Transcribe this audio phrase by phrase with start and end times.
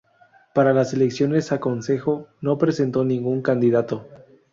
[0.55, 4.07] Para las elecciones a Concejo no presentó ningún candidato.